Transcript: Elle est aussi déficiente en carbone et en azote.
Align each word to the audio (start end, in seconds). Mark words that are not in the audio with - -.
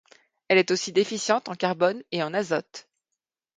Elle 0.47 0.57
est 0.57 0.71
aussi 0.71 0.91
déficiente 0.93 1.47
en 1.47 1.53
carbone 1.53 2.01
et 2.11 2.23
en 2.23 2.33
azote. 2.33 2.89